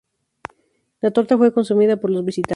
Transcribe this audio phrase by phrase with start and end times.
[0.99, 2.49] La torta fue consumida por los visitantes.